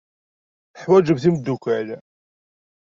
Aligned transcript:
Teḥwajemt 0.73 1.25
imeddukal. 1.29 1.87